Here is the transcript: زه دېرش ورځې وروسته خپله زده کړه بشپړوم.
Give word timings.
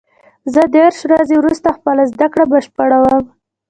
زه 0.53 0.61
دېرش 0.75 0.97
ورځې 1.09 1.35
وروسته 1.37 1.69
خپله 1.77 2.03
زده 2.13 2.27
کړه 2.33 2.45
بشپړوم. 2.51 3.23